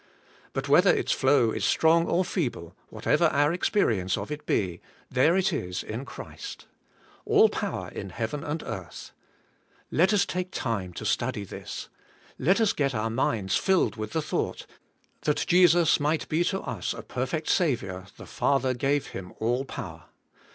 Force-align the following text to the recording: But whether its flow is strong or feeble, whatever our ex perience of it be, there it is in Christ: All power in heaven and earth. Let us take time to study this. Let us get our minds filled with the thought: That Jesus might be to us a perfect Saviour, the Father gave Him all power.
But 0.53 0.67
whether 0.67 0.89
its 0.91 1.11
flow 1.11 1.51
is 1.51 1.63
strong 1.63 2.07
or 2.07 2.25
feeble, 2.25 2.73
whatever 2.89 3.25
our 3.25 3.53
ex 3.53 3.69
perience 3.69 4.17
of 4.17 4.31
it 4.31 4.47
be, 4.47 4.81
there 5.11 5.37
it 5.37 5.53
is 5.53 5.83
in 5.83 6.05
Christ: 6.05 6.65
All 7.23 7.49
power 7.49 7.89
in 7.89 8.09
heaven 8.09 8.43
and 8.43 8.63
earth. 8.63 9.11
Let 9.91 10.11
us 10.11 10.25
take 10.25 10.49
time 10.49 10.91
to 10.93 11.05
study 11.05 11.43
this. 11.43 11.87
Let 12.39 12.59
us 12.59 12.73
get 12.73 12.95
our 12.95 13.11
minds 13.11 13.55
filled 13.57 13.95
with 13.95 14.13
the 14.13 14.23
thought: 14.23 14.65
That 15.21 15.45
Jesus 15.45 15.99
might 15.99 16.27
be 16.27 16.43
to 16.45 16.61
us 16.61 16.95
a 16.95 17.03
perfect 17.03 17.47
Saviour, 17.49 18.07
the 18.17 18.25
Father 18.25 18.73
gave 18.73 19.09
Him 19.09 19.33
all 19.37 19.65
power. 19.65 20.05